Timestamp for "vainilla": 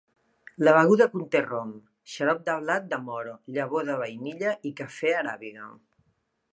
4.05-4.57